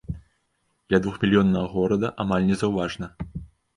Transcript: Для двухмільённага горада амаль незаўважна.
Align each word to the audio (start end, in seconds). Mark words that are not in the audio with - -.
Для 0.93 1.01
двухмільённага 1.03 1.67
горада 1.75 2.13
амаль 2.25 2.49
незаўважна. 2.51 3.15